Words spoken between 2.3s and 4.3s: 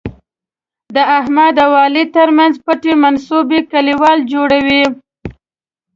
منځ پټې منصوبې کلیوال